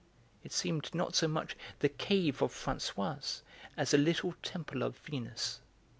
[0.43, 3.43] It seemed not so much the cave of Françoise
[3.77, 5.59] as a little temple of Venus.